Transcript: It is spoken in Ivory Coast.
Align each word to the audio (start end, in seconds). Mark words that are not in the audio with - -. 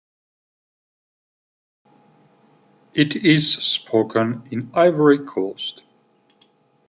It 2.95 3.15
is 3.17 3.53
spoken 3.57 4.41
in 4.49 4.71
Ivory 4.73 5.19
Coast. 5.19 5.83